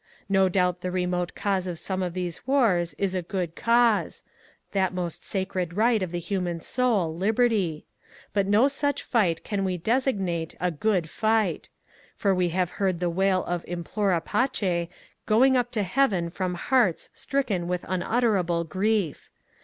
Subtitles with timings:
[0.29, 4.23] No doubt the remote cause of some of these wars is a good cause,—
[4.71, 7.85] that most sacred right of the human soul, Liberty..•.
[8.33, 12.99] But no such fight can we designate '^ a good fight;*' for we have heard
[12.99, 14.89] the wail of Implorapace
[15.27, 19.29] going up to Heaven from hearts stricken with unutterable grief.